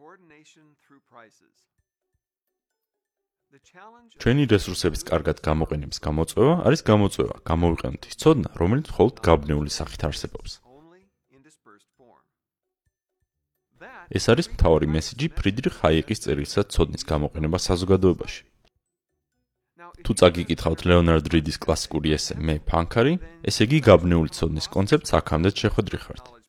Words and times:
coordination 0.00 0.66
through 0.82 1.02
prices. 1.12 1.56
Ჩვენი 4.22 4.44
რესურსების 4.52 5.02
კარგად 5.10 5.40
გამოყენების 5.48 5.98
გამოწვევა 6.06 6.52
არის 6.70 6.80
გამოწვევა 6.90 7.36
გამოვიყენოთ 7.50 8.02
ის 8.10 8.16
ცოდნა, 8.22 8.50
რომელიც 8.62 8.86
მხოლოდ 8.92 9.16
გაბნეული 9.28 9.70
სახით 9.78 10.02
არსებობს. 10.08 10.52
ეს 14.18 14.24
არის 14.32 14.46
მთავარი 14.54 14.86
მესიჯი 14.96 15.26
ფრიდრიხ 15.38 15.74
ჰაიეკის 15.82 16.22
წერილსა 16.24 16.60
ცოდნის 16.74 17.02
გამოყენება 17.12 17.58
საზოგადოებაში. 17.68 18.42
თუ 20.04 20.12
წაგიკითხავთ 20.20 20.80
ლეონარდ 20.88 21.26
რიდის 21.34 21.58
კლასიკური 21.64 22.08
ესე 22.16 22.34
მე 22.46 22.54
ფანქარი, 22.70 23.14
ესე 23.48 23.62
იგი 23.66 23.78
გაბნეული 23.88 24.30
ცოდნის 24.38 24.66
კონცეფტს 24.74 25.10
აქამდე 25.20 25.50
შეხვედრი 25.62 25.98
ხართ. 26.04 26.39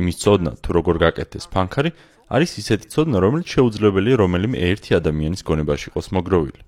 იმის 0.00 0.16
ცოდნა 0.22 0.52
თუ 0.62 0.70
როგორ 0.78 0.96
გაკეთდეს 1.04 1.46
ფანქარი 1.54 1.90
არის 2.26 2.50
ისეთი 2.62 2.86
ცოდნა, 2.92 3.16
რომელიც 3.22 3.48
შეუძლებელია 3.54 4.16
რომელიმე 4.22 4.56
ერთი 4.70 4.90
ადამიანის 5.00 5.42
გონებაში 5.48 5.86
იყოს 5.90 6.06
მოგროვილი. 6.16 6.60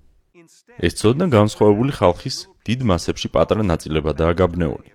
ეს 0.86 0.92
ცოდნა 1.00 1.26
განსხვავებული 1.34 1.92
ხალხის 1.98 2.36
დიდ 2.66 2.80
მასებში 2.90 3.28
პატარა 3.34 3.62
ნაწილებადაა 3.72 4.32
გაბნეული. 4.40 4.90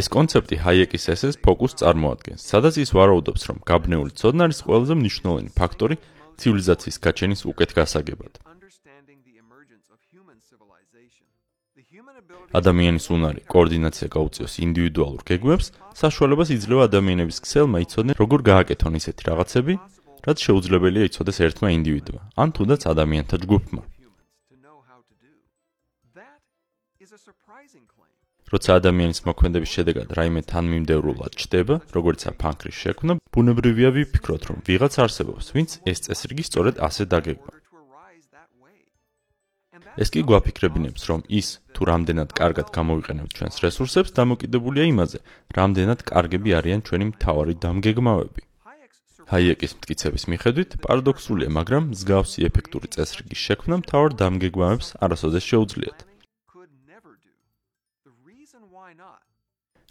ეს 0.00 0.06
კონცეფტი 0.14 0.56
ჰაიეკის 0.64 1.04
ესეს 1.14 1.36
ფოკუსს 1.44 1.78
წარმოადგენს, 1.82 2.40
სადაც 2.52 2.74
ის 2.84 2.90
ვარაუდობს, 2.96 3.42
რომ 3.50 3.58
გაბნეული 3.70 4.12
ცოდნა 4.20 4.42
არის 4.48 4.58
ყველაზე 4.66 4.94
მნიშვნელოვანი 5.00 5.50
ფაქტორი 5.60 5.96
ცივილიზაციის 6.40 6.96
გაჩენის 7.04 7.40
უკეთ 7.50 7.70
გასაგებად. 7.78 8.32
ადამიანის 12.58 13.06
უნარი 13.14 13.42
კოორდინაცია 13.52 14.08
გაუწიოს 14.14 14.54
ინდივიდუალურ 14.66 15.22
გეგმებს, 15.30 15.66
საშუალებას 16.00 16.50
იძლევა 16.56 16.82
ადამიანების 16.90 17.38
ქსელმა 17.46 17.78
იცოდნენ, 17.86 18.18
როგორ 18.22 18.40
გააკეთონ 18.50 18.98
ისეთი 19.00 19.22
რაღაცები, 19.30 19.74
რაც 20.26 20.36
შეუძლებელია 20.46 21.08
იცოდეს 21.10 21.38
ერთმა 21.46 21.68
ინდივიდმა, 21.78 22.20
ან 22.42 22.48
თუნდაც 22.56 22.80
ადამიანთა 22.92 23.36
ჯგუფმა. 23.46 23.82
როცა 28.50 28.70
ადამიანის 28.82 29.20
მოქმედების 29.30 29.70
შედეგად 29.70 30.08
რაიმე 30.18 30.42
თანმიმდევრულად 30.50 31.32
ჩდება, 31.38 31.76
როგორც 31.94 32.20
აფანქრის 32.34 32.76
შექმნა, 32.82 33.12
ბუნებრივია 33.30 33.90
ვიფიქროთ, 33.94 34.42
რომ 34.50 34.58
ვიღაც 34.66 34.94
არსებობს, 35.06 35.54
ვინც 35.54 35.70
ეს 35.86 35.98
წესრიგი 36.10 36.44
სწორედ 36.50 36.82
ასე 36.82 37.06
დაგეგმა. 37.14 37.59
ეს 40.00 40.08
კი 40.12 40.20
გვაფიქრებინებს, 40.24 41.02
რომ 41.10 41.20
ის 41.28 41.48
თუ 41.76 41.82
რამდენად 41.90 42.30
კარგად 42.40 42.68
გამოვიყენებთ 42.72 43.32
ჩვენს 43.36 43.56
რესურსებს, 43.64 44.14
დამოკიდებულია 44.16 44.84
იმაზე, 44.92 45.18
რამდენად 45.58 46.00
კარგები 46.10 46.50
არიან 46.58 46.80
ჩვენი 46.88 47.04
მთავარი 47.12 47.54
დამგეგმავები. 47.64 48.42
Ჰაიეკის 49.30 49.72
მტკიცების 49.78 50.24
მიხედვით, 50.32 50.70
პარადოქსულია, 50.82 51.48
მაგრამ 51.54 51.82
მსგავსი 51.94 52.48
ეფექტური 52.48 52.88
წესრიგის 52.94 53.40
შექმნა 53.46 53.76
მთავარ 53.84 54.10
დამგეგმავებს 54.22 54.88
არასოდეს 55.04 55.44
შეუძლიათ. 55.50 55.98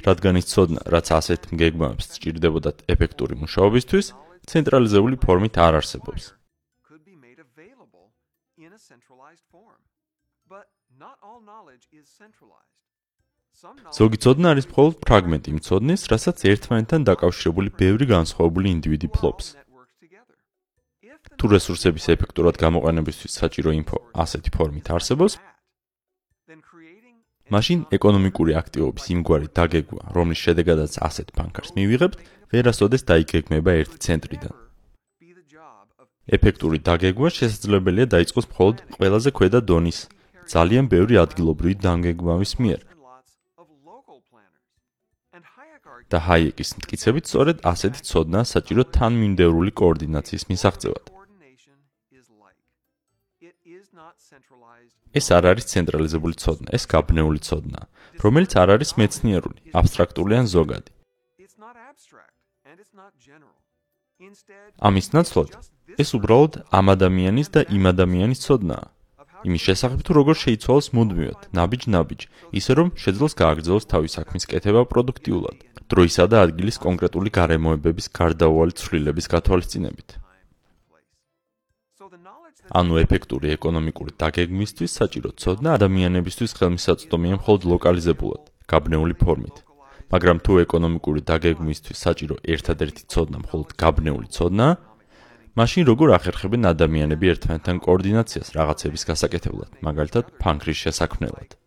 რადგან 0.07 0.39
ის 0.39 0.47
ცოდნა, 0.47 0.81
რაც 0.95 1.07
ასეთ 1.19 1.41
მგეგმავებს 1.53 2.05
სჭირდებოდათ 2.15 2.77
ეფექტური 2.93 3.35
მუშაობისთვის, 3.43 4.07
ცენტრალიზებული 4.51 5.15
ფორმით 5.19 5.55
არ 5.59 5.73
არსებობს. 5.79 6.23
could 6.87 7.03
be 7.05 7.15
made 7.15 7.39
available 7.39 8.07
in 8.57 8.71
a 8.73 8.79
centralized 8.79 9.43
form. 9.51 9.88
ზოგი 13.97 14.17
ცოდნა 14.23 14.47
არის 14.53 14.65
მხოლოდ 14.71 14.95
ფრაგმენტი 15.07 15.47
იმ 15.53 15.59
ცოდნის, 15.67 16.01
რასაც 16.11 16.43
ერთმანეთთან 16.51 17.01
დაკავშირებული 17.09 17.69
ბევრი 17.81 18.05
განსხვავებული 18.11 18.67
ინდივიდი 18.75 19.07
ფლობს. 19.15 19.45
თუ 21.39 21.45
რესურსების 21.55 22.05
ეფექტურად 22.15 22.55
გამოყენებისთვის 22.63 23.31
საჭირო 23.41 23.71
ინფო 23.79 23.97
ასეთი 24.23 24.49
ფორმით 24.55 24.87
არსებობს, 24.95 25.33
მაშინ 27.55 27.79
ეკონომიკური 27.97 28.51
აქტივობის 28.61 29.05
იმგვარი 29.15 29.47
დაგეგმა, 29.55 30.03
რომლის 30.15 30.39
შედეგადაც 30.45 30.93
ასეთ 31.07 31.27
ფანქარს 31.37 31.71
მივიღებთ, 31.79 32.17
ვერასოდეს 32.51 33.03
დაიგეგმება 33.09 33.71
ერთი 33.81 33.97
ცენტრიდან. 34.05 34.53
ეფექტური 36.35 36.77
დაგეგმა 36.89 37.29
შესაძლებელია 37.39 38.05
დაიწყოს 38.15 38.45
მხოლოდ 38.51 38.75
ყველაზე 38.95 39.29
ქვედა 39.37 39.59
დონის, 39.71 39.99
ძალიან 40.53 40.85
ბევრი 40.93 41.15
ადგილობრივი 41.25 41.75
დაგეგმავის 41.85 42.53
მიერ. 42.63 42.81
და 46.09 46.17
ჰაიეკის 46.25 46.69
მტკიცებით 46.79 47.25
სწორედ 47.29 47.57
ასეთი 47.71 48.01
ცოდნა 48.09 48.41
საჭირო 48.51 48.83
თანმიმდევრული 48.97 49.71
კოორდინაციის 49.81 50.43
მისაღწევად. 50.49 51.05
ეს 55.19 55.25
არ 55.37 55.43
არის 55.51 55.65
ცენტრალიზებული 55.73 56.35
ცოდნა, 56.43 56.69
ეს 56.77 56.83
გაბნეული 56.93 57.39
ცოდნა, 57.47 57.79
რომელიც 58.23 58.51
არ 58.61 58.69
არის 58.75 58.91
მეცნიერული, 58.99 59.59
აბსტრაქტული 59.79 60.33
ან 60.39 60.45
ზოგადი. 60.55 60.91
Ამის 64.87 65.07
ნაცვლად, 65.15 65.49
ეს 66.01 66.09
უბრალოდ 66.17 66.53
ამ 66.77 66.85
ადამიანის 66.95 67.47
და 67.55 67.61
იმ 67.75 67.83
ადამიანის 67.93 68.39
ცოდნაა. 68.45 68.87
იმის 69.47 69.61
შესახებ 69.67 69.99
თუ 70.03 70.11
როგორ 70.19 70.35
შეიცვალოს 70.43 70.87
მუდმივად, 70.95 71.39
ნაბიჯ-ნაბიჯ, 71.55 72.21
ისე 72.59 72.71
რომ 72.79 72.87
შეძლოს 72.99 73.33
გააგრძელოს 73.39 73.85
თავის 73.91 74.15
საქმის 74.19 74.43
კეთება 74.51 74.81
პროდუქტიულად, 74.91 75.57
დროისა 75.89 76.25
და 76.31 76.37
ადგილის 76.45 76.77
კონკრეტული 76.83 77.29
გარემოებების 77.39 78.07
გარდაუვალი 78.19 78.73
ცვლილების 78.79 79.25
გათვალისწინებით. 79.33 80.09
ანუ 82.69 82.93
ეფექტური 83.01 83.47
ეკონომიკური 83.57 84.11
დაგეგმისთვის 84.21 84.91
საჭირო 84.99 85.29
ცოდნა 85.41 85.69
ადამიანებისთვის 85.79 86.51
ხელმისაწვდომია 86.59 87.35
მხოლოდ 87.41 87.61
ლოკალიზებულად, 87.71 88.41
გაბნეული 88.69 89.15
ფორმით. 89.23 89.55
მაგრამ 90.13 90.37
თუ 90.45 90.51
ეკონომიკური 90.65 91.21
დაგეგმისთვის 91.29 91.97
საჭირო 92.05 92.35
ერთადერთი 92.53 93.03
ცოდნა 93.13 93.37
მხოლოდ 93.45 93.69
გაბნეული 93.81 94.27
ცოდნაა, 94.35 94.73
მაშინ 95.57 95.83
როგორ 95.89 96.13
ახერხებენ 96.17 96.69
ადამიანები 96.69 97.31
ერთმანეთთან 97.33 97.77
კოორდინაციას 97.85 98.53
რაღაცების 98.57 99.03
გასაკეთებლად, 99.09 99.71
მაგალითად 99.81 100.25
ფანქრის 100.41 100.79
შესაქმნელად? 100.85 101.57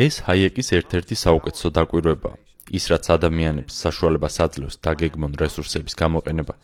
ეს 0.00 0.14
ჰაიეკის 0.26 0.68
ერთ-ერთი 0.78 1.14
საუკეთესო 1.24 1.68
დაკვირვებაა. 1.76 2.36
ის 2.72 2.84
რაც 2.88 3.04
ადამიანებს 3.12 3.74
საშუალებას 3.84 4.36
აძლევს 4.44 4.76
დაგეგმონ 4.80 5.32
რესურსების 5.36 5.94
გამოყენება 6.00 6.54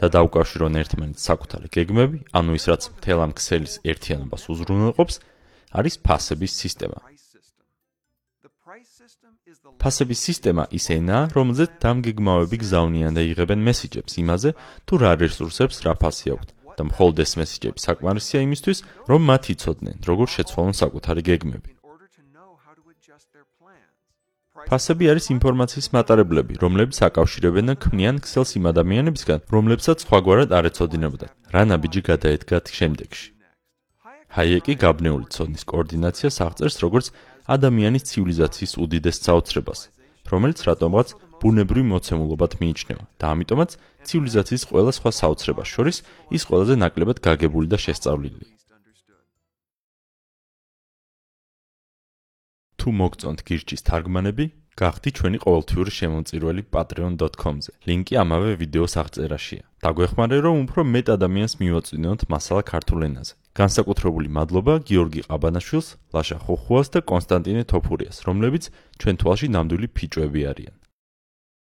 და 0.00 0.06
დაუკავშირონ 0.16 0.78
ერთმანეთს 0.80 1.26
საკუთარი 1.28 1.68
გეგმები, 1.76 2.18
ანუ 2.32 2.50
ის 2.56 2.64
რაც 2.72 2.82
მთელ 2.96 3.18
ამ 3.26 3.32
ქსელის 3.36 3.74
ერთიანობას 3.84 4.42
უზრუნველყოფს, 4.52 5.16
არის 5.76 5.94
ფასების 6.00 6.52
სისტემა. 6.64 6.98
ფასების 9.82 10.20
სისტემა 10.28 10.64
ის 10.78 10.86
ენაა, 10.94 11.24
რომელზეც 11.34 11.70
დამგეგმავები 11.82 12.56
გზავნიან 12.62 13.16
და 13.18 13.22
იღებენ 13.30 13.60
მესიჯებს 13.66 14.12
იმაზე, 14.22 14.50
თუ 14.86 14.94
რა 15.02 15.12
რესურსებს 15.22 15.76
რა 15.86 15.94
ფასი 16.02 16.26
აქვთ 16.34 16.48
და 16.78 16.82
მხოლოდ 16.90 17.16
ეს 17.24 17.32
მესიჯები 17.40 17.78
საკმარისია 17.86 18.40
იმისთვის, 18.46 18.78
რომ 19.10 19.20
მათ 19.30 19.44
იცოდნენ, 19.54 19.96
როგორ 20.10 20.26
შეცვალონ 20.36 20.74
საკუთარი 20.82 21.22
გეგმები. 21.30 21.70
ფასები 24.70 25.04
არის 25.10 25.26
ინფორმაციის 25.34 25.88
მატარებლები, 25.96 26.54
რომლებიც 26.62 26.96
აკავშირებენ 27.08 27.64
და 27.70 27.74
ქმნიან 27.80 28.16
ქსელს 28.22 28.50
იმ 28.60 28.64
ადამიანებისგან, 28.70 29.38
რომლებსაც 29.50 30.04
სხვაგვარად 30.04 30.50
არ 30.54 30.64
ეცოდინებოდათ. 30.70 31.32
რა 31.54 31.62
ნაბიჯი 31.70 32.00
გადაედგათ 32.10 32.64
შემდეგში. 32.78 33.28
Ჰაიეკი 34.30 34.74
გაბნეული 34.78 35.26
ცოდნის 35.34 35.64
კოორდინაციას 35.66 36.36
აღწერს 36.44 36.76
როგორც 36.86 37.06
ადამიანის 37.54 38.06
ცივილიზაციის 38.10 38.72
უდიდეს 38.84 39.16
საოცრებას, 39.26 39.80
რომელიც 40.30 40.58
რატომღაც 40.70 41.08
ბუნებრივი 41.42 41.86
მოცემულობად 41.90 42.52
მიიჩნევა 42.60 43.04
და 43.18 43.26
ამიტომაც 43.34 43.70
ცივილიზაციის 44.06 44.62
ყველა 44.70 44.92
სხვა 44.98 45.10
საოცრებას 45.20 45.68
შორის 45.74 45.96
ის 46.36 46.42
ყველაზე 46.48 46.74
ნაკლებად 46.84 47.18
გაგებული 47.26 47.66
და 47.72 47.78
understood. 48.76 49.22
თუ 52.78 52.88
მოგწონთ 53.00 53.40
გირჩის 53.48 53.82
თარგმანები, 53.88 54.44
გახდი 54.80 55.10
ჩვენი 55.18 55.38
ყოველთვიური 55.44 55.92
შემომწირველი 55.92 56.62
patreon.com-ზე. 56.74 57.72
ლინკი 57.84 58.14
ამავე 58.22 58.50
ვიდეოს 58.62 58.94
აღწერაშია. 59.02 59.62
დაგვეხმარე 59.84 60.36
რომ 60.46 60.56
უფრო 60.64 60.80
მეტ 60.94 61.06
ადამიანს 61.16 61.54
მივაწვინოთ 61.60 62.20
მასალა 62.32 62.62
ქართულ 62.72 63.00
ენაზე. 63.08 63.32
განსაკუთრებული 63.60 64.28
მადლობა 64.36 64.74
გიორგი 64.88 65.20
ყაბანაშვილს, 65.28 65.88
ლაშა 66.16 66.38
ხოხუას 66.44 66.88
და 66.96 67.00
კონსტანტინე 67.12 67.62
თოფურიას, 67.72 68.16
რომლებიც 68.24 68.64
ჩვენ 69.00 69.14
თვალში 69.20 69.46
ნამდვილი 69.52 69.86
ფიჭვები 69.96 70.40
არიან. 70.48 70.79